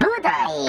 [0.00, 0.64] Budai!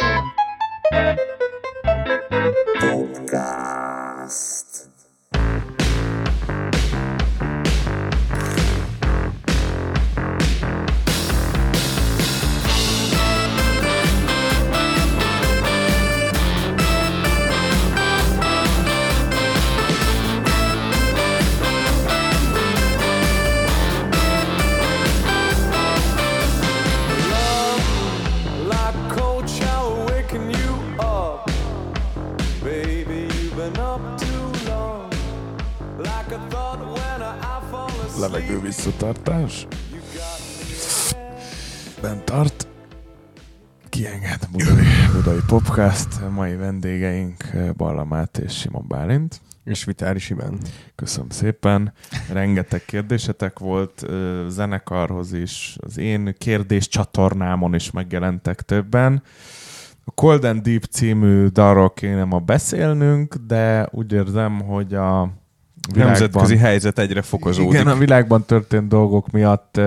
[2.83, 4.90] Podcast.
[38.21, 39.67] Levegő visszatartás.
[42.02, 42.67] Bent tart.
[43.89, 46.29] Kienged Budai, Budai Podcast.
[46.29, 47.43] Mai vendégeink
[47.77, 49.41] Balla Máté és Simon Bálint.
[49.63, 50.57] És Vitáris Iván.
[50.95, 51.93] Köszönöm szépen.
[52.31, 59.24] Rengeteg kérdésetek volt ö, zenekarhoz is, az én kérdés csatornámon is megjelentek többen.
[60.05, 65.40] A Cold and Deep című dalról kéne ma beszélnünk, de úgy érzem, hogy a
[65.96, 67.72] Nemzetközi helyzet egyre fokozódik.
[67.72, 69.79] igen, a világban történt dolgok miatt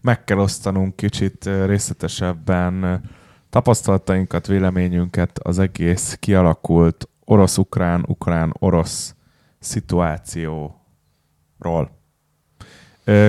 [0.00, 3.02] meg kell osztanunk kicsit részletesebben
[3.50, 9.14] tapasztalatainkat, véleményünket az egész kialakult orosz-ukrán, ukrán-orosz
[9.58, 10.80] szituációról.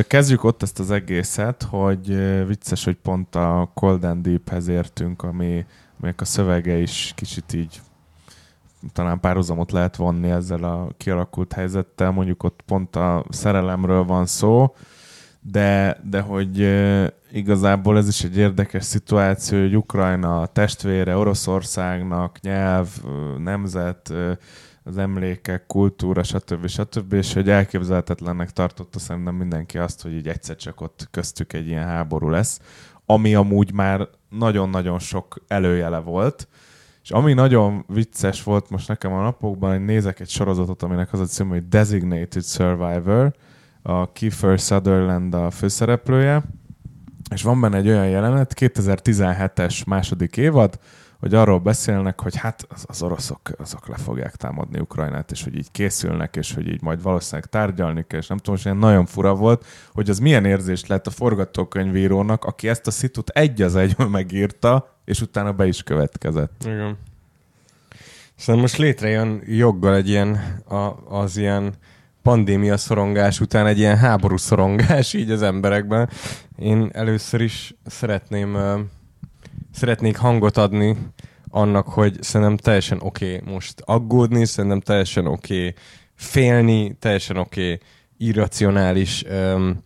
[0.08, 2.08] Kezdjük ott ezt az egészet, hogy
[2.48, 5.66] vicces, hogy pont a Cold and Deep-hez értünk, ami,
[6.00, 7.82] aminek a szövege is kicsit így
[8.92, 12.12] talán párhuzamot lehet vonni ezzel a kialakult helyzettel.
[12.12, 14.76] Mondjuk ott pont a szerelemről van szó,
[15.42, 16.68] de, de hogy
[17.32, 22.88] igazából ez is egy érdekes szituáció, hogy Ukrajna testvére Oroszországnak, nyelv,
[23.38, 24.14] nemzet,
[24.84, 26.68] az emlékek, kultúra, stb.
[26.68, 27.14] stb.
[27.14, 31.86] És hogy elképzelhetetlennek tartotta szerintem mindenki azt, hogy így egyszer csak ott köztük egy ilyen
[31.86, 32.60] háború lesz,
[33.06, 36.48] ami amúgy már nagyon-nagyon sok előjele volt,
[37.04, 41.20] és ami nagyon vicces volt most nekem a napokban, hogy nézek egy sorozatot, aminek az
[41.20, 43.34] a cím, hogy Designated Survivor,
[43.82, 46.44] a Kiefer Sutherland a főszereplője,
[47.34, 50.80] és van benne egy olyan jelenet, 2017-es második évad,
[51.24, 55.56] hogy arról beszélnek, hogy hát az, az oroszok azok le fogják támadni Ukrajnát, és hogy
[55.56, 59.36] így készülnek, és hogy így majd valószínűleg tárgyalni kell, és nem tudom, ilyen nagyon fura
[59.36, 64.10] volt, hogy az milyen érzést lett a forgatókönyvírónak, aki ezt a szitut egy az egyben
[64.10, 66.64] megírta, és utána be is következett.
[66.66, 66.98] Igen.
[68.36, 71.74] Szóval most létrejön joggal egy ilyen, a, az ilyen
[72.22, 76.10] pandémia szorongás után egy ilyen háború szorongás így az emberekben.
[76.58, 78.58] Én először is szeretném,
[79.74, 80.98] szeretnék hangot adni
[81.50, 85.74] annak, hogy szerintem teljesen oké okay most aggódni, szerintem teljesen oké okay
[86.16, 87.80] félni, teljesen oké okay
[88.18, 89.84] irracionális öm,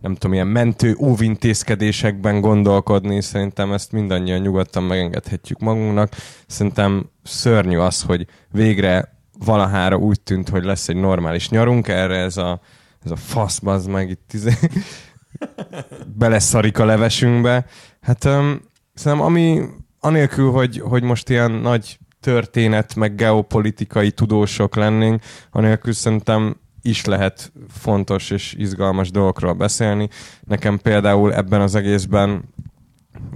[0.00, 6.12] nem tudom, ilyen mentő óvintézkedésekben gondolkodni, szerintem ezt mindannyian nyugodtan megengedhetjük magunknak.
[6.46, 12.36] Szerintem szörnyű az, hogy végre valahára úgy tűnt, hogy lesz egy normális nyarunk, erre ez
[12.36, 12.60] a,
[13.04, 14.52] ez a fasz, meg itt izé,
[16.18, 17.66] beleszarik a levesünkbe.
[18.00, 18.60] Hát um,
[19.00, 19.60] szerintem ami,
[20.00, 27.52] anélkül, hogy, hogy most ilyen nagy történet, meg geopolitikai tudósok lennénk, anélkül szerintem is lehet
[27.68, 30.08] fontos és izgalmas dolgokról beszélni.
[30.40, 32.44] Nekem például ebben az egészben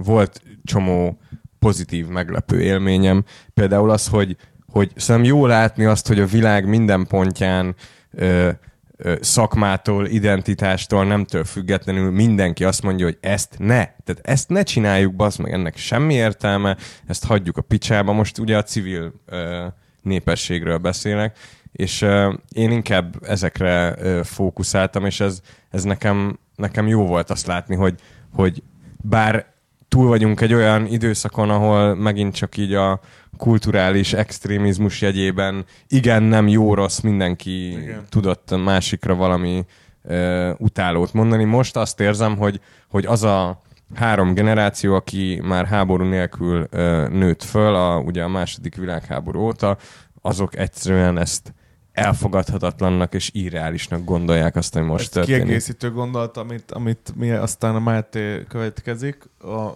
[0.03, 1.17] volt csomó
[1.59, 3.23] pozitív, meglepő élményem.
[3.53, 4.37] Például az, hogy,
[4.67, 7.75] hogy szerintem jó látni azt, hogy a világ minden pontján
[8.11, 8.49] ö,
[9.21, 13.85] szakmától, identitástól, nemtől függetlenül mindenki azt mondja, hogy ezt ne.
[13.85, 18.13] Tehát ezt ne csináljuk, bazd meg, ennek semmi értelme, ezt hagyjuk a picsába.
[18.13, 19.65] Most ugye a civil ö,
[20.01, 21.37] népességről beszélek,
[21.71, 27.47] és uh, én inkább ezekre uh, fókuszáltam, és ez, ez nekem, nekem jó volt azt
[27.47, 27.99] látni, hogy,
[28.33, 28.63] hogy
[29.01, 29.53] bár
[29.87, 32.99] túl vagyunk egy olyan időszakon, ahol megint csak így a
[33.37, 38.05] kulturális extrémizmus jegyében igen, nem jó, rossz, mindenki igen.
[38.09, 39.65] tudott másikra valami
[40.03, 41.43] uh, utálót mondani.
[41.43, 42.59] Most azt érzem, hogy,
[42.89, 43.61] hogy az a
[43.95, 46.69] három generáció, aki már háború nélkül uh,
[47.07, 49.77] nőtt föl, a, ugye a második világháború óta,
[50.21, 51.53] azok egyszerűen ezt
[51.95, 55.41] elfogadhatatlannak és irreálisnak gondolják azt, hogy most Ezt történik.
[55.41, 59.71] kiegészítő gondolat, amit, amit mi aztán a Máté következik a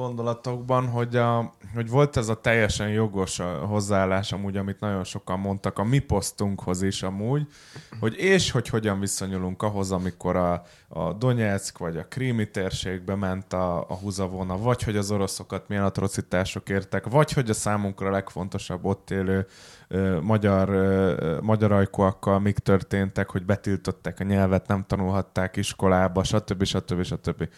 [0.00, 5.78] gondolatokban, hogy, a, hogy volt ez a teljesen jogos hozzáállás amúgy, amit nagyon sokan mondtak
[5.78, 7.46] a mi posztunkhoz is amúgy,
[8.00, 13.52] hogy és hogy hogyan viszonyulunk ahhoz, amikor a, a Donetsk vagy a Krími térségbe ment
[13.52, 18.84] a, a húzavona, vagy hogy az oroszokat milyen atrocitások értek, vagy hogy a számunkra legfontosabb
[18.84, 19.46] ott élő
[19.88, 26.64] ö, magyar, ö, magyar ajkúakkal mik történtek, hogy betiltották a nyelvet, nem tanulhatták iskolába, stb.
[26.64, 27.02] stb.
[27.02, 27.48] stb.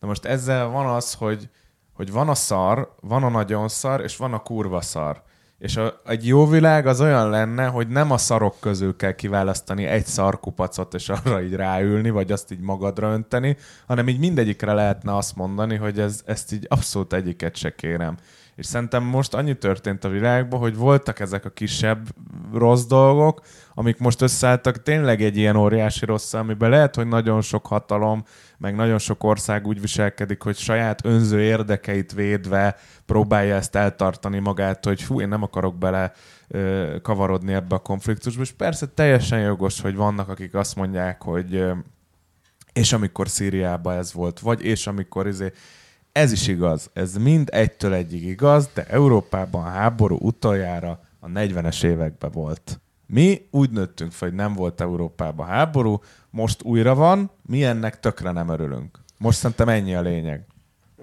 [0.00, 1.48] Na most ezzel van az, hogy,
[1.96, 5.22] hogy van a szar, van a nagyon szar, és van a kurva szar.
[5.58, 9.84] És a, egy jó világ az olyan lenne, hogy nem a szarok közül kell kiválasztani
[9.84, 13.56] egy szarkupacot, és arra így ráülni, vagy azt így magadra önteni,
[13.86, 18.16] hanem így mindegyikre lehetne azt mondani, hogy ez, ezt így abszolút egyiket se kérem.
[18.56, 22.08] És szerintem most annyi történt a világban, hogy voltak ezek a kisebb
[22.52, 23.40] rossz dolgok,
[23.78, 28.24] amik most összeálltak tényleg egy ilyen óriási rossz, amiben lehet, hogy nagyon sok hatalom,
[28.58, 32.76] meg nagyon sok ország úgy viselkedik, hogy saját önző érdekeit védve
[33.06, 36.12] próbálja ezt eltartani magát, hogy fú, én nem akarok bele
[36.48, 41.54] ö, kavarodni ebbe a konfliktusba, és persze teljesen jogos, hogy vannak, akik azt mondják, hogy
[41.54, 41.72] ö,
[42.72, 45.52] és amikor Szíriában ez volt, vagy és amikor izé,
[46.12, 51.84] ez is igaz, ez mind egytől egyig igaz, de Európában a háború utoljára a 40-es
[51.84, 52.80] években volt.
[53.06, 56.00] Mi úgy nőttünk fel, hogy nem volt Európában háború,
[56.30, 58.98] most újra van, mi ennek tökre nem örülünk.
[59.18, 60.46] Most szerintem ennyi a lényeg.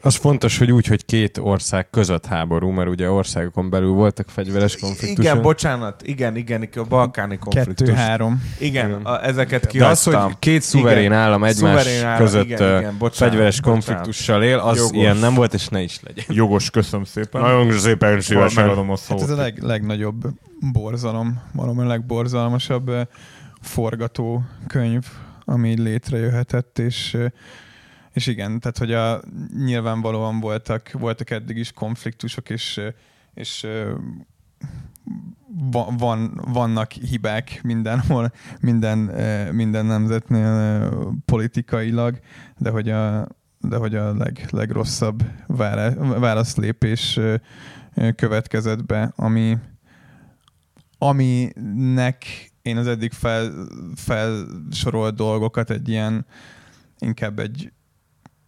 [0.05, 4.77] Az fontos, hogy úgy, hogy két ország között háború, mert ugye országokon belül voltak fegyveres
[4.77, 5.23] konfliktusok.
[5.23, 7.87] Igen, bocsánat, igen, igen, igen, a balkáni konfliktus.
[7.87, 8.43] Kettő-három.
[8.59, 10.23] Igen, a, ezeket De az, kihagytam.
[10.23, 13.85] hogy két szuverén Igen, állam egymás szuverén állam, között igen, igen, bocsánat, fegyveres bocsánat.
[13.85, 14.97] konfliktussal él, az Jogos.
[14.97, 16.25] ilyen nem volt, és ne is legyen.
[16.27, 17.41] Jogos, köszönöm szépen.
[17.41, 18.63] Nagyon szépen szívesen.
[18.63, 19.19] Megadom a szót.
[19.19, 20.23] Hát ez a leg, legnagyobb
[20.71, 22.91] borzalom, valami a legborzalmasabb
[23.61, 25.05] forgatókönyv,
[25.45, 27.17] ami így létrejöhetett, és,
[28.13, 29.21] és igen, tehát hogy a,
[29.65, 32.81] nyilvánvalóan voltak, voltak eddig is konfliktusok, és,
[33.33, 33.67] és
[35.71, 38.97] va- van, vannak hibák mindenhol, minden,
[39.53, 40.89] minden nemzetnél
[41.25, 42.19] politikailag,
[42.57, 43.27] de hogy a,
[43.59, 47.19] de hogy a leg, legrosszabb vála- válaszlépés
[48.15, 49.57] következett be, ami,
[50.97, 56.25] aminek én az eddig fel, felsorolt dolgokat egy ilyen
[56.99, 57.71] inkább egy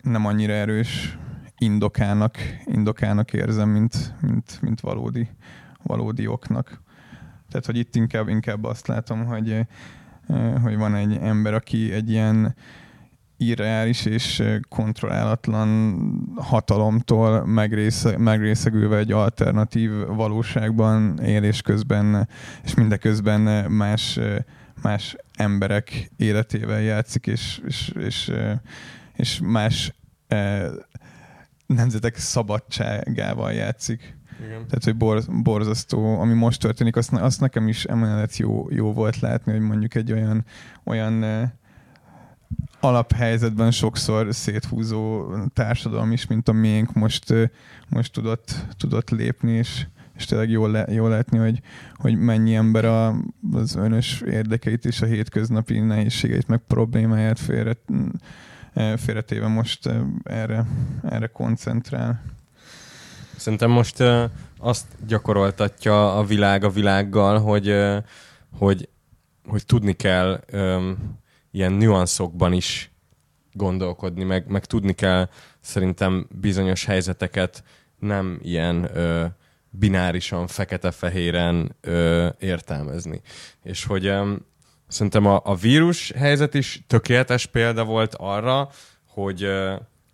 [0.05, 1.17] nem annyira erős
[1.57, 5.29] indokának, indokának érzem, mint, mint, mint valódi,
[5.83, 6.81] valódi oknak.
[7.49, 9.65] Tehát, hogy itt inkább, inkább azt látom, hogy, eh,
[10.61, 12.55] hogy van egy ember, aki egy ilyen
[13.37, 15.95] irreális és kontrollálatlan
[16.35, 22.27] hatalomtól megrésze, megrészegülve egy alternatív valóságban él, közben,
[22.63, 24.19] és mindeközben más,
[24.81, 28.59] más emberek életével játszik, és, és, és, eh,
[29.15, 29.93] és más
[30.27, 30.65] eh,
[31.65, 34.17] nemzetek szabadságával játszik.
[34.39, 34.67] Igen.
[34.67, 39.19] Tehát, hogy borz, borzasztó, ami most történik, azt, azt nekem is emellett jó, jó volt
[39.19, 40.45] látni, hogy mondjuk egy olyan,
[40.83, 41.49] olyan eh,
[42.79, 47.49] alaphelyzetben sokszor széthúzó társadalom is, mint a miénk most, eh,
[47.89, 51.61] most tudott, tudott lépni, és, és tényleg jól, le, jól látni, hogy,
[51.93, 53.15] hogy mennyi ember a,
[53.51, 57.77] az önös érdekeit és a hétköznapi nehézségeit, meg problémáját félre,
[58.97, 59.89] félretéve most
[60.23, 60.65] erre,
[61.03, 62.21] erre koncentrál.
[63.35, 64.03] Szerintem most
[64.59, 67.75] azt gyakoroltatja a világ a világgal, hogy,
[68.57, 68.89] hogy,
[69.47, 70.43] hogy tudni kell
[71.51, 72.91] ilyen nüanszokban is
[73.51, 75.29] gondolkodni, meg, meg tudni kell
[75.59, 77.63] szerintem bizonyos helyzeteket
[77.99, 79.25] nem ilyen uh,
[79.69, 83.21] binárisan, fekete-fehéren uh, értelmezni.
[83.63, 84.13] És hogy
[84.87, 88.69] szerintem a, a vírus helyzet is tökéletes példa volt arra,
[89.07, 89.47] hogy,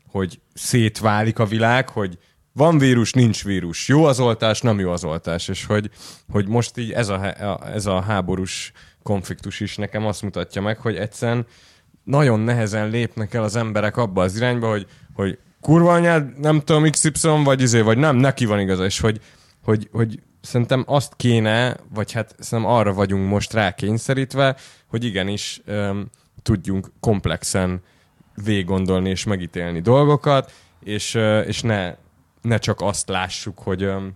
[0.08, 2.18] hogy szétválik a világ, hogy
[2.54, 5.90] van vírus, nincs vírus, jó az oltás, nem jó az oltás, és hogy,
[6.32, 8.72] hogy most így ez a- ez a háborús
[9.04, 11.46] konfliktus is nekem azt mutatja meg, hogy egyszerűen
[12.04, 16.90] nagyon nehezen lépnek el az emberek abba az irányba, hogy, hogy kurva anyád, nem tudom,
[16.90, 19.22] XY, vagy izé, vagy nem, neki van igaza, és hogy,
[19.64, 24.56] hogy, hogy szerintem azt kéne, vagy hát szerintem arra vagyunk most rákényszerítve,
[24.88, 26.10] hogy igenis öm,
[26.42, 27.82] tudjunk komplexen
[28.44, 30.52] végiggondolni és megítélni dolgokat,
[30.84, 31.96] és, ö, és ne,
[32.42, 34.12] ne csak azt lássuk, hogy, öm,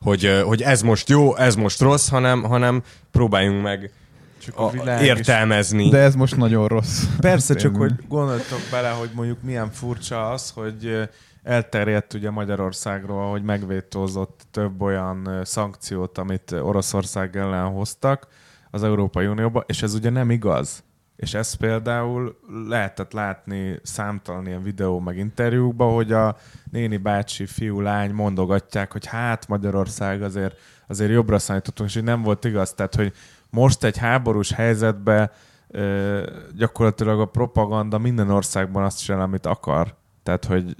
[0.00, 3.92] hogy, ö, hogy ez most jó, ez most rossz, hanem, hanem próbáljunk meg
[4.38, 5.88] Csak a, értelmezni.
[5.88, 7.04] De ez most nagyon rossz.
[7.20, 7.90] Persze, csak Tényleg.
[7.90, 11.02] hogy gondoltok bele, hogy mondjuk milyen furcsa az, hogy ö,
[11.42, 18.26] elterjedt ugye Magyarországról, hogy megvétózott több olyan szankciót, amit Oroszország ellen hoztak
[18.70, 20.84] az Európai Unióba, és ez ugye nem igaz.
[21.16, 26.36] És ezt például lehetett látni számtalan ilyen videó meg interjúkban, hogy a
[26.70, 30.58] néni bácsi, fiú, lány mondogatják, hogy hát Magyarország azért,
[30.88, 32.74] azért jobbra számítottunk, és hogy nem volt igaz.
[32.74, 33.12] Tehát, hogy
[33.50, 35.30] most egy háborús helyzetben
[36.56, 39.94] gyakorlatilag a propaganda minden országban azt csinál, amit akar.
[40.22, 40.76] Tehát, hogy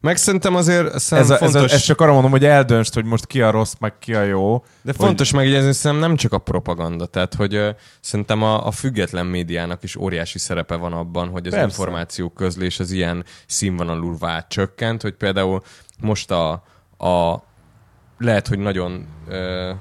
[0.00, 2.94] Meg szerintem azért ez, szerintem a, ez, a, fontos, ez csak arra mondom, hogy eldöntsd,
[2.94, 4.64] hogy most ki a rossz, meg ki a jó.
[4.82, 9.26] de fontos megjegyezni, szerintem nem csak a propaganda, tehát hogy ö, szerintem a, a független
[9.26, 11.66] médiának is óriási szerepe van abban, hogy az Persze.
[11.66, 15.62] információ közlés az ilyen színvonalú vált csökkent, hogy például
[16.00, 16.50] most a,
[16.98, 17.42] a
[18.18, 19.72] lehet, hogy nagyon ö,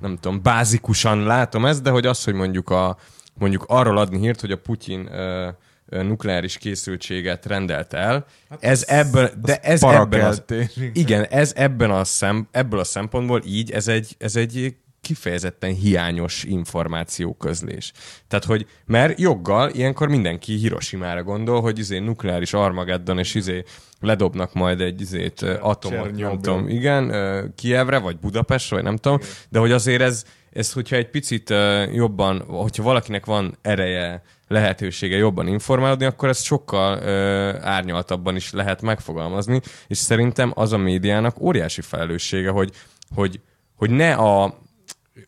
[0.00, 2.96] nem tudom, bázikusan látom ezt, de hogy az, hogy mondjuk a
[3.38, 5.48] mondjuk arról adni hírt, hogy a Putyin ö,
[5.86, 10.42] nukleáris készültséget rendelt el, hát ez ebből, de ez ebben az,
[10.92, 16.44] igen, ez ebben a szem, ebből a szempontból így, ez egy, ez egy kifejezetten hiányos
[16.44, 17.92] információközlés.
[18.28, 23.62] Tehát, hogy mert joggal ilyenkor mindenki Hiroshima-ra gondol, hogy izé nukleáris Armageddon, és izé
[24.00, 27.12] ledobnak majd egy izét atomot, nem tudom, igen,
[27.56, 31.54] Kievre, vagy Budapestre, vagy nem tudom, de hogy azért ez, ez hogyha egy picit
[31.92, 38.82] jobban, hogyha valakinek van ereje, lehetősége jobban informálódni, akkor ezt sokkal ö, árnyaltabban is lehet
[38.82, 42.70] megfogalmazni, és szerintem az a médiának óriási felelőssége, hogy,
[43.14, 43.40] hogy,
[43.76, 44.62] hogy ne a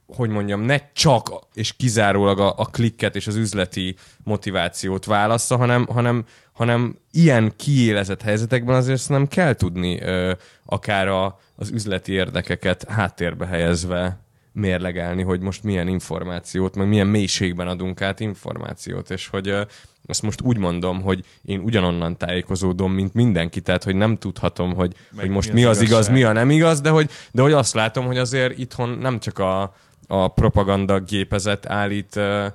[0.06, 5.87] hogy mondjam, ne csak és kizárólag a, a klikket és az üzleti motivációt válassza, hanem,
[5.87, 10.32] hanem, hanem ilyen kiélezett helyzetekben azért ezt nem kell tudni ö,
[10.64, 14.25] akár a, az üzleti érdekeket háttérbe helyezve
[14.56, 19.62] mérlegelni, hogy most milyen információt, meg milyen mélységben adunk át információt, és hogy ö,
[20.06, 24.94] ezt most úgy mondom, hogy én ugyanonnan tájékozódom, mint mindenki, tehát hogy nem tudhatom, hogy,
[25.16, 28.06] hogy most mi az igaz, mi a nem igaz, de hogy, de hogy azt látom,
[28.06, 29.75] hogy azért itthon nem csak a,
[30.06, 32.46] a propaganda gépezet állít uh,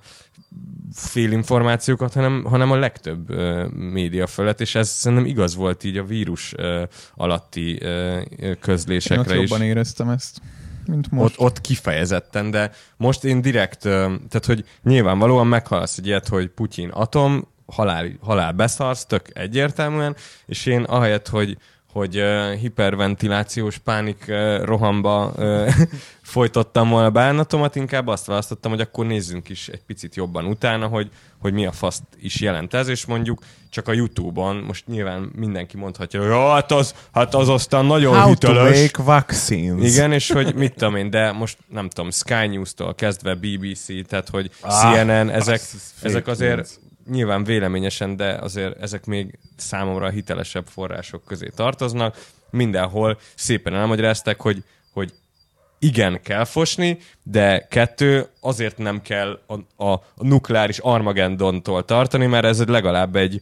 [0.94, 6.04] félinformációkat, hanem, hanem a legtöbb uh, média fölött, és ez szerintem igaz volt így a
[6.04, 6.82] vírus uh,
[7.16, 7.90] alatti uh,
[8.38, 9.50] Én ott közlésekre is.
[9.50, 10.42] jobban éreztem ezt,
[10.92, 11.40] mint most.
[11.40, 16.90] ott, ott kifejezetten, de most én direkt, tehát hogy nyilvánvalóan meghallasz egy ilyet, hogy Putyin
[16.90, 21.58] atom, halál, halál beszarsz, tök egyértelműen, és én ahelyett, hogy
[21.92, 25.70] hogy uh, hiperventilációs pánik uh, rohamba uh,
[26.22, 31.10] folytottam volna bánatomat, inkább azt választottam, hogy akkor nézzünk is egy picit jobban utána, hogy,
[31.38, 35.78] hogy mi a faszt is jelent ez, és mondjuk csak a Youtube-on, most nyilván mindenki
[35.78, 38.82] mondhatja, hogy "Ja, hát az, hát az aztán nagyon How to hiteles.
[38.82, 39.94] make vaccines.
[39.94, 44.30] Igen, és hogy mit tudom én, de most nem tudom, Sky News-tól kezdve BBC, tehát
[44.30, 46.80] hogy Ah, CNN, ezek, az ezek azért.
[47.10, 52.26] Nyilván véleményesen, de azért ezek még számomra hitelesebb források közé tartoznak.
[52.50, 55.14] Mindenhol szépen elmagyarázták, hogy, hogy
[55.80, 62.46] igen, kell fosni, de kettő, azért nem kell a, a, a nukleáris Armageddontól tartani, mert
[62.46, 63.42] ez legalább egy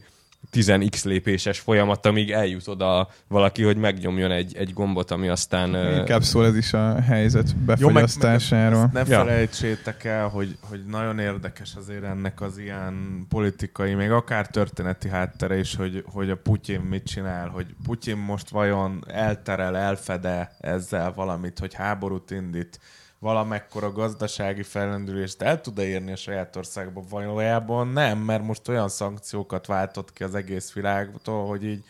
[0.52, 5.96] 10x lépéses folyamat, amíg eljut oda valaki, hogy megnyomjon egy, egy gombot, ami aztán...
[5.98, 8.82] Inkább szól ez is a helyzet Jó, meg, meg befogyasztásáról.
[8.82, 9.18] ezt ne Ja.
[9.24, 15.58] felejtsétek el, hogy, hogy nagyon érdekes azért ennek az ilyen politikai, még akár történeti háttere
[15.58, 21.58] is, hogy, hogy a Putyin mit csinál, hogy Putyin most vajon elterel, elfede ezzel valamit,
[21.58, 22.80] hogy háborút indít,
[23.20, 27.04] valamekkora gazdasági fellendülést el tud-e érni a saját országban?
[27.10, 31.84] Valójában nem, mert most olyan szankciókat váltott ki az egész világtól, hogy így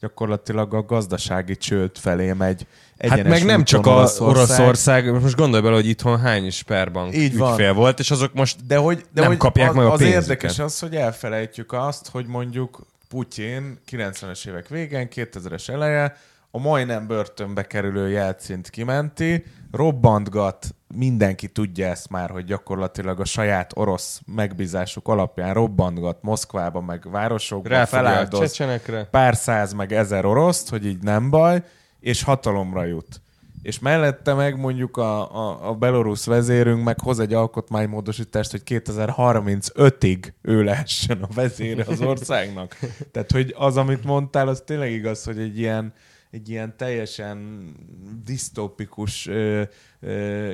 [0.00, 2.66] gyakorlatilag a gazdasági csőd felé megy.
[2.98, 7.50] Hát meg nem csak a Oroszország, most gondolj bele, hogy itthon hány Sperbank Így van.
[7.50, 9.98] ügyfél volt, és azok most De hogy, de Nem hogy kapják az, meg a az
[9.98, 10.22] pénzüket.
[10.22, 16.16] érdekes az, hogy elfelejtjük azt, hogy mondjuk Putyin 90-es évek végén, 2000-es eleje
[16.50, 23.72] a majdnem börtönbe kerülő jelcint kimenti, robbantgat, mindenki tudja ezt már, hogy gyakorlatilag a saját
[23.74, 28.62] orosz megbízásuk alapján robbantgat Moszkvába, meg városokba, ráfogja feláldoz
[29.10, 31.62] pár száz meg ezer oroszt, hogy így nem baj,
[32.00, 33.20] és hatalomra jut.
[33.62, 40.32] És mellette meg mondjuk a, a, a belorusz vezérünk meg hoz egy alkotmánymódosítást, hogy 2035-ig
[40.42, 42.78] ő lehessen a vezére az országnak.
[43.12, 45.92] Tehát, hogy az, amit mondtál, az tényleg igaz, hogy egy ilyen,
[46.36, 47.64] egy ilyen teljesen
[48.24, 49.28] disztópikus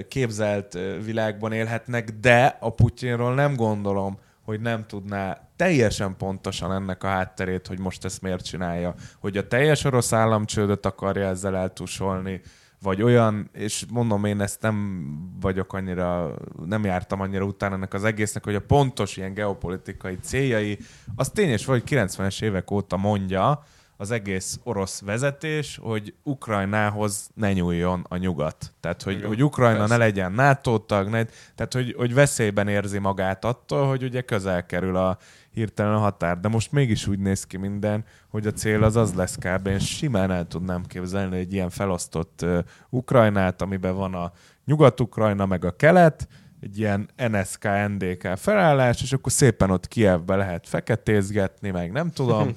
[0.09, 7.09] képzelt világban élhetnek, de a Putyinról nem gondolom, hogy nem tudná teljesen pontosan ennek a
[7.09, 8.95] hátterét, hogy most ezt miért csinálja.
[9.21, 12.41] Hogy a teljes orosz államcsődöt akarja ezzel eltusolni,
[12.83, 15.07] vagy olyan, és mondom, én ezt nem
[15.41, 16.35] vagyok annyira,
[16.67, 20.79] nem jártam annyira utána ennek az egésznek, hogy a pontos ilyen geopolitikai céljai,
[21.17, 23.65] az tényes vagy 90-es évek óta mondja
[23.97, 28.75] az egész orosz vezetés, hogy Ukrajnához ne nyúljon a nyugat.
[28.81, 29.97] Tehát, hogy, Igen, hogy Ukrajna persze.
[29.97, 34.67] ne legyen NATO tag, ne, tehát, hogy, hogy veszélyben érzi magát attól, hogy ugye közel
[34.67, 35.19] kerül a
[35.51, 36.41] hirtelen a határ.
[36.41, 39.67] De most mégis úgy néz ki minden, hogy a cél az az lesz kb.
[39.67, 42.59] Én simán el tudnám képzelni egy ilyen felosztott uh,
[42.91, 44.33] Ukrajnát, amiben van a
[44.65, 46.29] Nyugat-Ukrajna meg a kelet,
[46.61, 52.57] egy ilyen NSK-NDK felállás, és akkor szépen ott Kievbe lehet feketézgetni, meg nem tudom.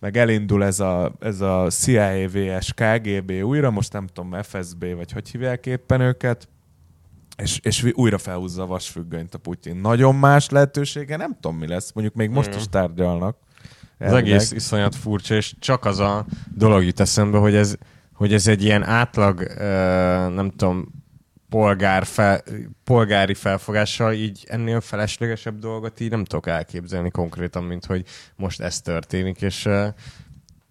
[0.00, 5.12] meg elindul ez a, ez a CIA vs KGB újra, most nem tudom, FSB, vagy
[5.12, 6.48] hogy hívják éppen őket,
[7.36, 9.76] és, és újra felhúzza a vasfüggönyt a Putyin.
[9.76, 12.56] Nagyon más lehetősége, nem tudom mi lesz, mondjuk még most Mm.
[12.58, 13.36] is tárgyalnak.
[13.98, 14.26] Az Elvileg.
[14.26, 17.76] egész iszonyat furcsa, és csak az a dolog jut eszembe, hogy ez,
[18.12, 19.42] hogy ez egy ilyen átlag,
[20.34, 20.88] nem tudom,
[21.48, 22.42] polgár fel,
[22.84, 28.04] polgári felfogással így ennél feleslegesebb dolgot így nem tudok elképzelni konkrétan, mint hogy
[28.36, 29.68] most ez történik, és,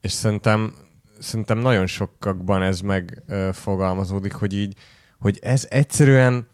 [0.02, 0.74] és szerintem,
[1.20, 4.78] szerintem nagyon sokakban ez megfogalmazódik, hogy így,
[5.20, 6.48] hogy ez egyszerűen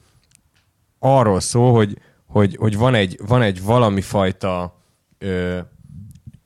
[0.99, 4.81] arról szól, hogy, hogy, hogy van, egy, van egy valami fajta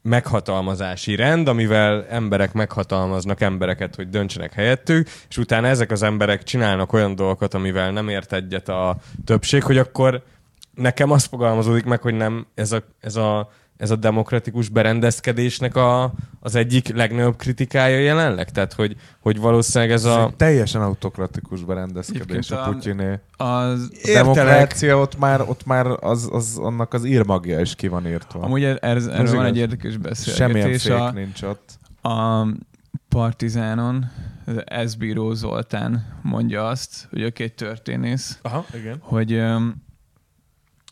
[0.08, 6.94] meghatalmazási rend, amivel emberek meghatalmaznak embereket, hogy döntsenek helyettük, és utána ezek az emberek csinálnak
[6.94, 10.24] olyan dolgokat, amivel nem ért egyet a többség, hogy akkor
[10.74, 16.14] nekem azt fogalmazódik meg, hogy nem ez a, ez a, ez a demokratikus berendezkedésnek a,
[16.40, 18.50] az egyik legnagyobb kritikája jelenleg?
[18.52, 20.24] Tehát, hogy, hogy valószínűleg ez Ez a...
[20.26, 23.20] egy teljesen autokratikus berendezkedés a Putyiné.
[23.38, 28.08] Az, A demokrácia ott már, ott már az, az, annak az írmagja is ki van
[28.08, 28.40] írtva.
[28.40, 29.46] amúgy er- erről, erről van igaz.
[29.46, 30.82] egy érdekes Semmilyen beszélgetés.
[30.84, 31.80] fék A, nincs ott.
[32.02, 32.48] a
[33.10, 34.12] Partizánon
[34.66, 38.98] ez Bíró Zoltán mondja azt, hogy aki egy történész, Aha, igen.
[39.00, 39.76] hogy öm,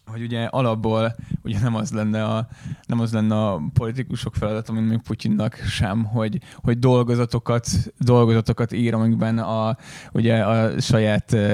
[0.05, 2.47] hogy ugye alapból ugye nem az lenne a,
[2.85, 7.67] nem az lenne a politikusok feladata, mint még Putyinnak sem, hogy, hogy dolgozatokat,
[7.99, 9.77] dolgozatokat ír, amikben a,
[10.11, 11.53] ugye a saját ö,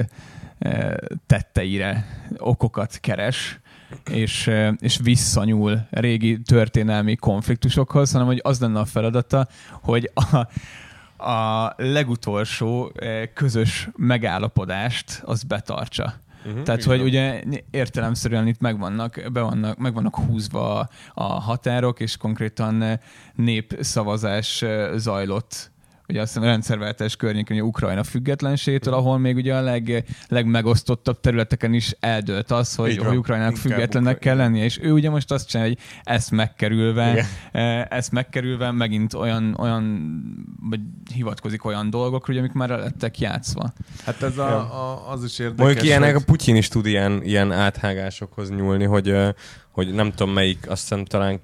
[1.25, 2.05] tetteire
[2.37, 3.59] okokat keres,
[4.11, 9.47] és, és visszanyúl régi történelmi konfliktusokhoz, hanem hogy az lenne a feladata,
[9.81, 10.37] hogy a,
[11.31, 12.91] a legutolsó
[13.33, 16.13] közös megállapodást az betartsa.
[16.45, 22.17] Uh-huh, Tehát, hogy ugye értelemszerűen itt megvannak, be vannak, meg vannak húzva a, határok, és
[22.17, 22.99] konkrétan
[23.35, 25.70] népszavazás zajlott
[26.11, 31.19] ugye azt hiszem a rendszerváltás környékén ugye Ukrajna függetlenségétől, ahol még ugye a leg, legmegosztottabb
[31.19, 34.19] területeken is eldőlt az, hogy, hogy Ukrajnának függetlennek Ukrajna.
[34.19, 37.25] kell lennie, és ő ugye most azt csinálja, hogy ezt megkerülve, Igen.
[37.51, 40.09] eh, ezt megkerülve megint olyan, olyan
[40.69, 40.79] vagy
[41.13, 43.73] hivatkozik olyan dolgokra, ugye, amik már lettek játszva.
[44.05, 44.57] Hát ez a, Ja.
[44.73, 48.83] a, az is érdekes, Mondjuk ilyenek, hogy- a Putyin is tud ilyen, ilyen áthágásokhoz nyúlni,
[48.83, 49.15] hogy,
[49.71, 51.39] hogy nem tudom melyik, azt hiszem talán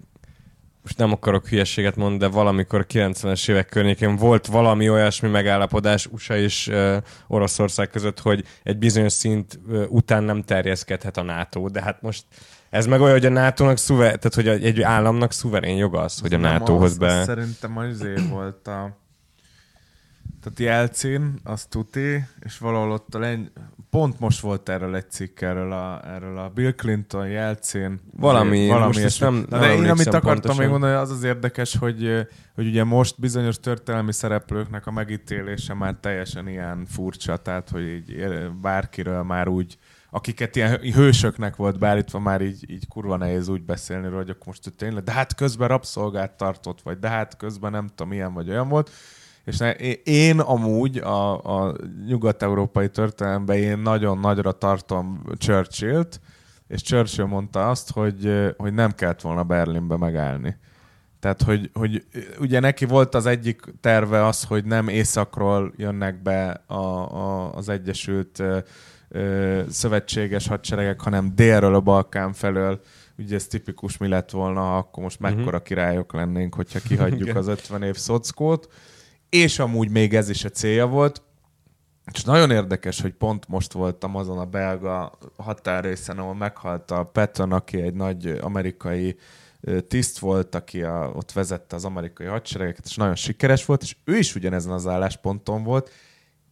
[0.88, 6.38] most nem akarok hülyeséget mondani, de valamikor 90-es évek környékén volt valami olyasmi megállapodás USA
[6.38, 6.98] és uh,
[7.28, 12.26] Oroszország között, hogy egy bizonyos szint uh, után nem terjeszkedhet a NATO, de hát most
[12.70, 16.34] ez meg olyan, hogy a NATO-nak szuver, tehát hogy egy államnak szuverén joga az, hogy
[16.34, 17.24] a NATO-hoz be...
[17.24, 18.98] Szerintem az év volt a...
[20.56, 23.52] Tehát Jelcin, az tuti, és valahol ott a lengy...
[23.90, 28.00] Pont most volt erről egy cikk, erről a, erről a Bill Clinton, Jelcin.
[28.18, 29.26] Valami, most ezt ilyesmi.
[29.26, 30.58] nem- Na, nem de én amit akartam pontosan.
[30.58, 35.96] még mondani, az az érdekes, hogy, hogy ugye most bizonyos történelmi szereplőknek a megítélése már
[36.02, 38.28] teljesen ilyen furcsa, tehát hogy így
[38.62, 39.78] bárkiről már úgy
[40.10, 44.46] akiket ilyen hősöknek volt beállítva, már így, így kurva nehéz úgy beszélni róla, hogy akkor
[44.46, 48.34] most ő tényleg, de hát közben rabszolgát tartott, vagy de hát közben nem tudom, ilyen
[48.34, 48.92] vagy olyan volt.
[49.48, 49.72] És ne,
[50.04, 51.76] én- amúgy a, a
[52.08, 56.20] nyugat-európai történelemben én nagyon nagyra tartom Churchillt,
[56.68, 60.58] és Churchill mondta azt, hogy, hogy nem kellett volna Berlinbe megállni.
[61.20, 62.06] Tehát, hogy, hogy
[62.40, 67.70] ugye neki volt az egyik terve az, hogy nem északról jönnek be a, a, az
[67.70, 68.44] Egyesült
[69.10, 72.82] ö, szövetséges hadseregek, hanem délről a Balkán felől.
[73.18, 77.84] Ugye ez tipikus mi lett volna, akkor most mekkora királyok lennénk, hogyha kihagyjuk az 50
[77.84, 78.68] év szockót.
[79.30, 81.22] És amúgy még ez is a célja volt.
[82.14, 87.52] És nagyon érdekes, hogy pont most voltam azon a belga határrészen, ahol meghalt a Patton,
[87.52, 89.18] aki egy nagy amerikai
[89.88, 94.18] tiszt volt, aki a, ott vezette az amerikai hadseregeket, és nagyon sikeres volt, és ő
[94.18, 95.92] is ugyanezen az állásponton volt,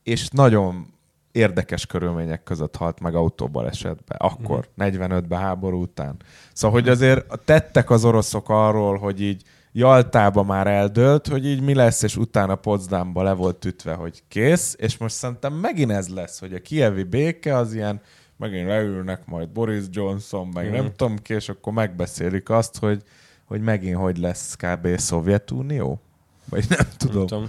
[0.03, 0.93] és nagyon
[1.31, 6.15] érdekes körülmények között halt meg autóbalesetbe, akkor, 45-ben háború után.
[6.53, 9.43] Szóval, hogy azért tettek az oroszok arról, hogy így
[9.77, 14.75] Jaltába már eldőlt, hogy így mi lesz, és utána Potsdamba le volt ütve, hogy kész,
[14.79, 18.01] és most szerintem megint ez lesz, hogy a kievi béke az ilyen,
[18.38, 20.73] megint leülnek majd Boris Johnson, meg Mhm.
[20.75, 23.01] nem tudom ki, és akkor megbeszélik azt, hogy,
[23.45, 24.97] hogy megint hogy lesz kb.
[24.97, 26.01] Szovjetunió?
[26.49, 27.15] Vagy nem tudom.
[27.17, 27.45] Nem tudom.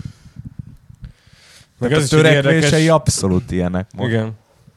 [1.78, 4.08] Meg az egy törekvései érdekes- abszolút ilyenek most.
[4.10, 4.32] Igen.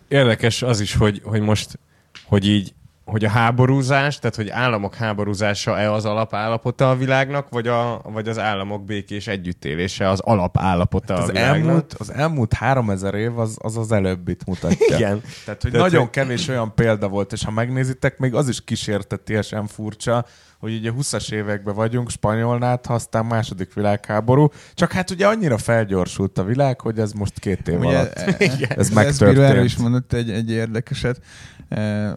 [0.07, 1.79] Érdekes az is, hogy, hogy most,
[2.25, 2.73] hogy így,
[3.10, 8.38] hogy a háborúzás, tehát hogy államok háborúzása-e az alapállapota a világnak, vagy, a, vagy az
[8.39, 11.65] államok békés együttélése az alapállapota az a világnak?
[11.65, 14.86] elmúlt, az elmúlt 3000 év az az, az előbbit mutatja.
[14.98, 15.22] Igen.
[15.45, 18.63] Tehát, hogy Tehát, nagyon hogy- kevés olyan példa volt, és ha megnézitek, még az is
[18.63, 20.26] kísértetiesen furcsa,
[20.60, 26.38] hogy ugye 20-as években vagyunk, spanyolnát, ha aztán második világháború, csak hát ugye annyira felgyorsult
[26.38, 28.13] a világ, hogy ez most két év Ugye, alatt.
[28.17, 28.36] e-
[28.78, 29.63] Ez erről megtörtént.
[29.65, 31.22] is mondott egy, egy érdekeset.
[31.69, 32.15] E,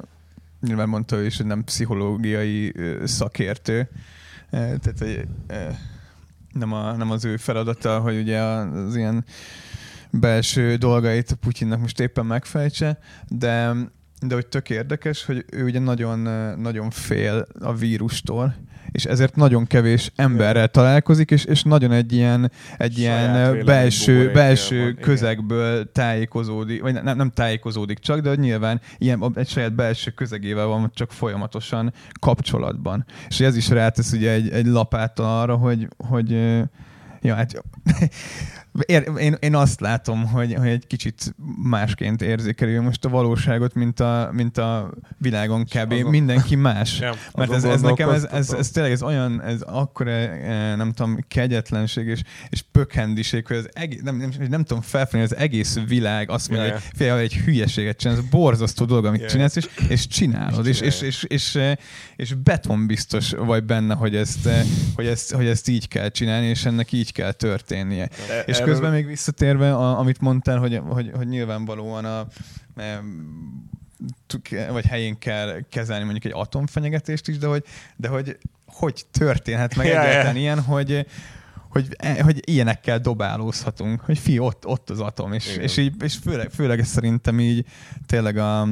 [0.66, 3.88] nyilván mondta ő is, hogy nem pszichológiai szakértő.
[4.50, 5.26] Tehát, hogy
[6.52, 9.24] nem, a, nem az ő feladata, hogy ugye az ilyen
[10.10, 12.98] belső dolgait a Putyinnak most éppen megfejtse,
[13.28, 13.74] de,
[14.20, 16.18] de hogy tök érdekes, hogy ő ugye nagyon,
[16.58, 18.54] nagyon fél a vírustól,
[18.92, 24.32] és ezért nagyon kevés emberrel találkozik, és, és nagyon egy ilyen, egy Saját ilyen belső,
[24.32, 25.02] belső van, igen.
[25.02, 30.66] közegből tájékozódik, vagy nem, nem tájékozódik csak, de hogy nyilván ilyen, egy saját belső közegével
[30.66, 33.04] van csak folyamatosan kapcsolatban.
[33.28, 36.30] És ez is rátesz ugye egy, egy lapáttal arra, hogy, hogy
[37.20, 37.52] ja, hát
[38.86, 43.74] Ér, én, én azt látom, hogy, hogy egy kicsit másként érzékeli ő most a valóságot,
[43.74, 45.92] mint a, mint a világon kb.
[45.92, 46.98] azon- mindenki más.
[47.00, 47.14] Ja.
[47.34, 51.18] Mert ez, ez nekem, ez, ez, ez tényleg ez olyan, ez akkora, eh, nem tudom,
[51.28, 56.30] kegyetlenség és, és pökhendiség, hogy az egész, nem, nem, nem tudom felfogni, az egész világ
[56.30, 59.28] azt mondja, Ja, hogy fél, egy hülyeséget csinálsz, ez borzasztó dolog, amit Ja.
[59.28, 61.72] csinálsz, és, és csinálod, és, és, és, és, eh,
[62.16, 66.64] és betonbiztos vagy benne, hogy ezt, eh, hogy, ezt, hogy ezt így kell csinálni, és
[66.64, 68.08] ennek így kell történnie.
[68.28, 72.26] E- És erről- közben még visszatérve, a, amit mondtál, hogy, hogy, hogy nyilvánvalóan a,
[74.26, 77.64] tuk- vagy helyén kell kezelni mondjuk egy atomfenyegetést is, de hogy,
[77.96, 80.00] de hogy, hogy történhet meg ja.
[80.00, 81.06] egyáltalán ilyen, hogy,
[81.68, 85.60] hogy, e- hogy ilyenekkel dobálózhatunk, hogy fi, ott, ott az atom, és, Igen.
[85.60, 87.66] és, így, és főleg, főleg szerintem így
[88.06, 88.68] tényleg a,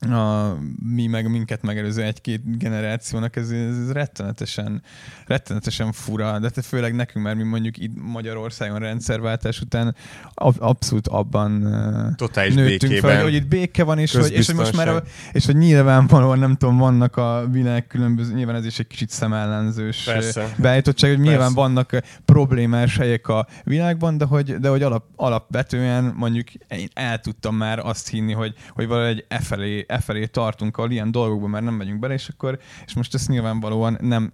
[0.00, 0.56] a
[0.94, 4.82] mi meg minket megelőző egy-két generációnak ez, ez rettenetesen,
[5.26, 9.94] rettenetesen fura, de te főleg nekünk, mert mi mondjuk itt Magyarországon rendszerváltás után
[10.34, 11.68] ab, abszolút abban
[12.16, 13.10] Totális nőttünk békében.
[13.10, 16.38] fel, hogy itt béke van, és hogy, és hogy most már a, és hogy nyilvánvalóan
[16.38, 20.54] nem tudom, vannak a világ különböző, nyilván ez is egy kicsit szemellenzős Persze.
[20.56, 21.54] beállítottság, hogy nyilván Persze.
[21.54, 27.56] vannak problémás helyek a világban, de hogy, de hogy alap, alapvetően mondjuk én el tudtam
[27.56, 31.62] már azt hinni, hogy, hogy valahogy e felé, e felé tartunk, ahol ilyen dolgokban már
[31.62, 34.32] nem megyünk bele, és akkor, és most ezt nyilvánvalóan nem,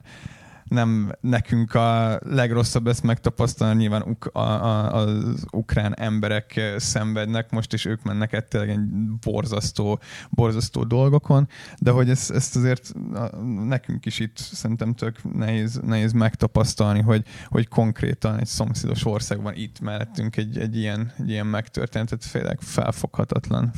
[0.76, 7.50] nem nekünk a legrosszabb ezt megtapasztalni, nyilván uk- a, a, az ukrán emberek eh, szenvednek
[7.50, 8.80] most, és ők mennek egy egy
[9.20, 12.92] borzasztó, borzasztó dolgokon, de hogy ezt, ezt azért
[13.66, 19.80] nekünk is itt szerintem tök nehéz, nehéz megtapasztalni, hogy, hogy konkrétan egy szomszédos országban itt
[19.80, 23.72] mellettünk egy, egy, ilyen, egy ilyen megtörtént, tehát félek felfoghatatlan.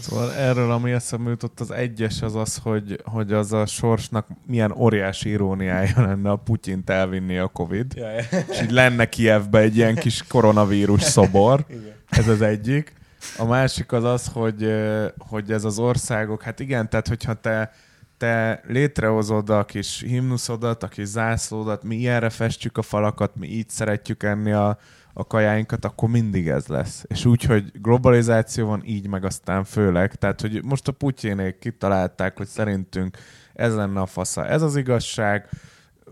[0.00, 4.72] Szóval erről, ami eszembe jutott, az egyes az az, hogy, hogy az a sorsnak milyen
[4.72, 7.92] óriási iróniája lenne a Putyint elvinni a Covid.
[7.96, 8.22] Ja, ja.
[8.50, 11.66] És így lenne Kievbe egy ilyen kis koronavírus szobor.
[12.08, 12.92] Ez az egyik.
[13.38, 14.74] A másik az az, hogy,
[15.18, 17.72] hogy ez az országok, hát igen, tehát hogyha te,
[18.16, 23.68] te létrehozod a kis himnuszodat, a kis zászlódat, mi ilyenre festjük a falakat, mi így
[23.68, 24.78] szeretjük enni a,
[25.12, 27.04] a kajáinkat, akkor mindig ez lesz.
[27.06, 30.14] És úgy, hogy globalizáció van, így meg aztán főleg.
[30.14, 33.16] Tehát, hogy most a Putyinék kitalálták, hogy szerintünk
[33.54, 34.46] ez lenne a fasza.
[34.46, 35.48] Ez az igazság,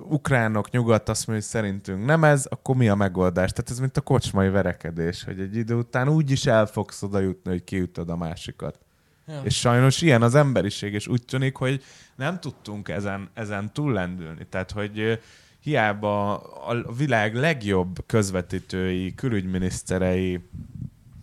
[0.08, 3.50] ukránok, nyugat azt mondja, hogy szerintünk nem ez, akkor mi a megoldás?
[3.50, 7.18] Tehát ez mint a kocsmai verekedés, hogy egy idő után úgy is el fogsz oda
[7.18, 8.78] jutni, hogy kiütöd a másikat.
[9.26, 9.40] Ja.
[9.44, 11.82] És sajnos ilyen az emberiség, és úgy tűnik, hogy
[12.16, 14.46] nem tudtunk ezen, ezen túllendülni.
[14.50, 15.20] Tehát, hogy
[15.61, 20.48] hiába a világ legjobb közvetítői, külügyminiszterei,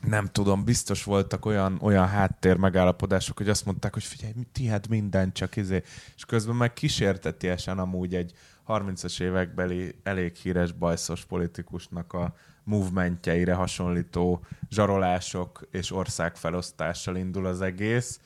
[0.07, 4.65] nem tudom, biztos voltak olyan, olyan háttér megállapodások, hogy azt mondták, hogy figyelj, mi- ti
[4.65, 5.83] hát minden csak izé.
[6.15, 8.33] És közben meg kísértetiesen amúgy egy
[8.67, 18.19] 30-as évekbeli elég híres bajszos politikusnak a movementjeire hasonlító zsarolások és országfelosztással indul az egész.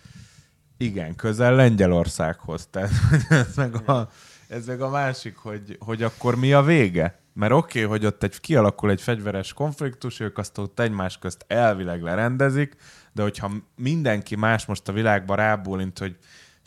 [0.77, 2.67] Igen, közel Lengyelországhoz.
[2.71, 2.91] Tehát
[3.29, 4.09] ez meg a,
[4.47, 7.19] ez meg a másik, hogy, hogy akkor mi a vége?
[7.33, 11.45] Mert oké, okay, hogy ott egy, kialakul egy fegyveres konfliktus, ők azt ott egymás közt
[11.47, 12.75] elvileg lerendezik,
[13.13, 16.17] de hogyha mindenki más most a világban rábólint, hogy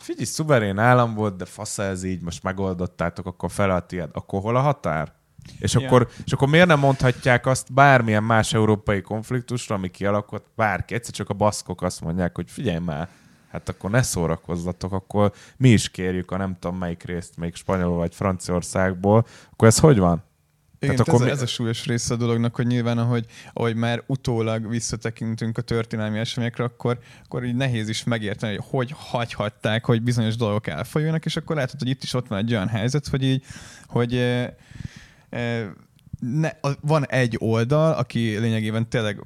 [0.03, 4.41] figyelj, szuverén állam volt, de fasza ez így, most megoldottátok, akkor fel a tiéd, akkor
[4.41, 5.13] hol a határ?
[5.59, 10.93] És, akkor, és akkor miért nem mondhatják azt bármilyen más európai konfliktusra, ami kialakult, bárki,
[10.93, 13.07] egyszer csak a baszkok azt mondják, hogy figyelj már,
[13.51, 17.97] hát akkor ne szórakozzatok, akkor mi is kérjük a nem tudom melyik részt, még spanyol
[17.97, 20.23] vagy Franciaországból, akkor ez hogy van?
[20.83, 23.25] Igen, Tehát ez, akkor a, mi- ez a súlyos része a dolognak, hogy nyilván, ahogy,
[23.53, 28.93] ahogy már utólag visszatekintünk a történelmi eseményekre, akkor, akkor így nehéz is megérteni, hogy hogy
[28.97, 32.67] hagyhatták, hogy bizonyos dolgok elfolyulnak, és akkor látod, hogy itt is ott van egy olyan
[32.67, 33.43] helyzet, hogy így,
[33.87, 34.49] hogy eh,
[35.29, 35.67] eh,
[36.19, 39.23] ne, a, van egy oldal, aki lényegében tényleg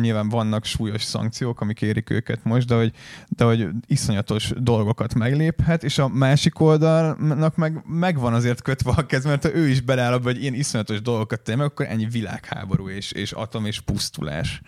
[0.00, 2.92] nyilván vannak súlyos szankciók, amik érik őket most, de hogy,
[3.28, 9.24] de hogy iszonyatos dolgokat megléphet, és a másik oldalnak meg megvan azért kötve a kez,
[9.24, 12.88] mert ha ő is beleáll abba, hogy ilyen iszonyatos dolgokat tenni, meg, akkor ennyi világháború
[12.88, 14.60] és, és atom és pusztulás.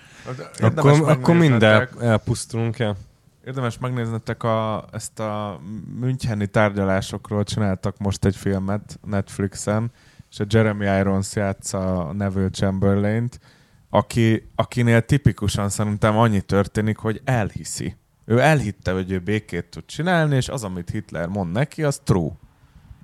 [0.60, 2.96] Akkor, akkor mind megnéznetek- el, elpusztulunk el.
[3.46, 5.60] Érdemes megnéznetek a, ezt a
[6.00, 9.90] Müncheni tárgyalásokról csináltak most egy filmet Netflixen,
[10.30, 13.40] és a Jeremy Irons játsza a Neville Chamberlain-t,
[13.90, 17.96] aki, akinél tipikusan szerintem annyi történik, hogy elhiszi.
[18.24, 22.31] Ő elhitte, hogy ő békét tud csinálni, és az, amit Hitler mond neki, az true.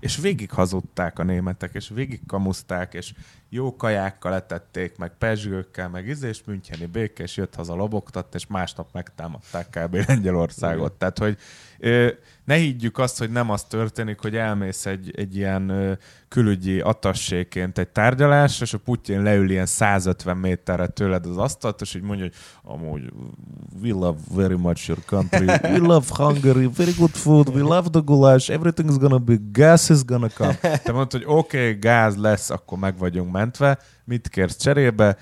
[0.00, 3.12] És végig hazudták a németek, és végig kamuszták, és
[3.48, 8.46] jó kajákkal etették, meg pezsgőkkel, meg izé, és Müncheni béke, és jött haza lobogtat, és
[8.46, 9.94] másnap megtámadták kb.
[10.06, 10.92] Lengyelországot.
[10.92, 11.38] Tehát, hogy
[12.44, 17.88] ne higgyük azt, hogy nem az történik, hogy elmész egy, egy ilyen külügyi atasséként egy
[17.88, 22.34] tárgyalásra, és a Putyin leül ilyen 150 méterre tőled az asztalt, és így mondja, hogy
[22.62, 23.12] amúgy
[23.82, 28.00] we love very much your country, we love Hungary, very good food, we love the
[28.04, 30.54] goulash, everything is gonna be, gas is gonna come.
[30.54, 35.16] Te mondod, hogy oké, okay, gáz lesz, akkor meg vagyunk mentve, mit kérsz cserébe?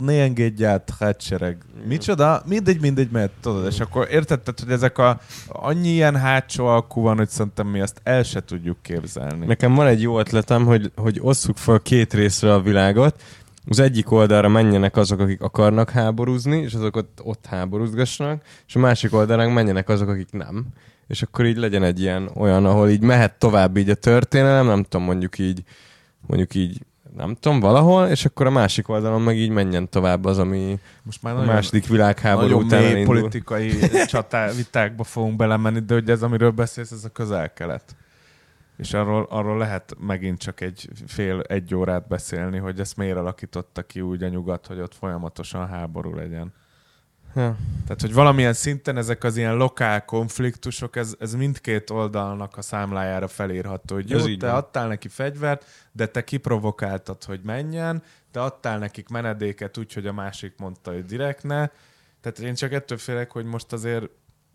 [0.00, 1.56] Ne engedj át, hadsereg.
[1.86, 2.42] Micsoda?
[2.46, 7.00] Mindegy, mindegy, mert tudod, és akkor érted, tehát, hogy ezek a annyi ilyen hátsó alkú
[7.00, 9.46] van, hogy szerintem mi azt el se tudjuk képzelni.
[9.46, 13.22] Nekem van egy jó ötletem, hogy, hogy osszuk fel két részre a világot.
[13.68, 18.78] Az egyik oldalra menjenek azok, akik akarnak háborúzni, és azok ott, ott háborúzgassanak, és a
[18.78, 20.66] másik oldalra menjenek azok, akik nem.
[21.06, 24.82] És akkor így legyen egy ilyen olyan, ahol így mehet tovább így a történelem, nem
[24.82, 25.62] tudom, mondjuk így,
[26.26, 26.78] mondjuk így,
[27.16, 31.22] nem tudom, valahol, és akkor a másik oldalon meg így menjen tovább az, ami Most
[31.22, 33.14] már a második világháború nagyon után mély elindul.
[33.14, 33.70] politikai
[34.06, 37.96] csatá, vitákba fogunk belemenni, de hogy ez, amiről beszélsz, ez a közel-kelet.
[38.76, 43.82] És arról, arról lehet megint csak egy fél, egy órát beszélni, hogy ezt miért alakította
[43.82, 46.52] ki úgy a nyugat, hogy ott folyamatosan háború legyen.
[47.34, 47.56] Ja.
[47.82, 53.28] Tehát, hogy valamilyen szinten ezek az ilyen lokál konfliktusok, ez, ez mindkét oldalnak a számlájára
[53.28, 54.54] felírható, hogy jó, te van.
[54.54, 60.12] adtál neki fegyvert, de te kiprovokáltad, hogy menjen, te adtál nekik menedéket úgy, hogy a
[60.12, 61.68] másik mondta, hogy direkt ne.
[62.20, 64.08] Tehát én csak ettől félek, hogy most azért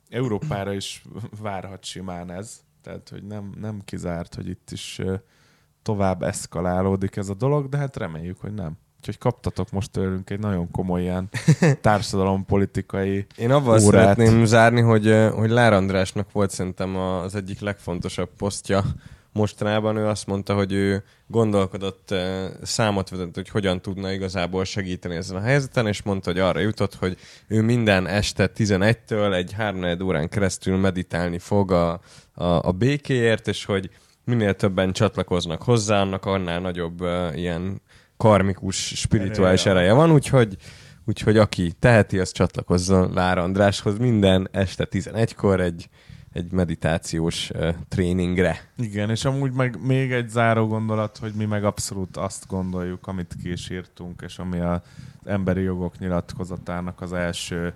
[0.09, 1.03] Európára is
[1.41, 2.61] várhat simán ez.
[2.81, 5.01] Tehát, hogy nem, nem kizárt, hogy itt is
[5.81, 8.77] tovább eszkalálódik ez a dolog, de hát reméljük, hogy nem.
[8.99, 11.29] Úgyhogy kaptatok most tőlünk egy nagyon komoly ilyen
[11.81, 14.15] társadalompolitikai Én avval órát.
[14.15, 18.83] szeretném zárni, hogy, hogy Lár Andrásnak volt szerintem az egyik legfontosabb posztja
[19.31, 19.95] mostanában.
[19.95, 22.13] Ő azt mondta, hogy ő gondolkodott,
[22.61, 26.95] számot vetett, hogy hogyan tudna igazából segíteni ezen a helyzeten, és mondta, hogy arra jutott,
[26.95, 31.99] hogy ő minden este 11-től egy 3 órán keresztül meditálni fog a,
[32.33, 33.89] a, a békéért, és hogy
[34.23, 37.81] minél többen csatlakoznak hozzá, annak annál nagyobb uh, ilyen
[38.23, 39.85] karmikus, spirituális Ereje.
[39.85, 40.57] ereje van, úgyhogy
[41.09, 45.89] Úgyhogy aki teheti, az csatlakozzon Lár Andráshoz minden este 11-kor egy,
[46.33, 48.69] egy meditációs uh, tréningre.
[48.77, 53.35] Igen, és amúgy meg még egy záró gondolat, hogy mi meg abszolút azt gondoljuk, amit
[53.41, 54.79] ki is írtunk, és ami az
[55.25, 57.73] emberi jogok nyilatkozatának az első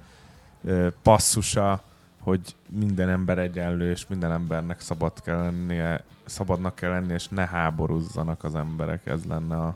[0.63, 1.83] ö, passzusa,
[2.19, 7.45] hogy minden ember egyenlő, és minden embernek szabad kell lennie, szabadnak kell lennie, és ne
[7.45, 9.75] háborúzzanak az emberek, ez lenne a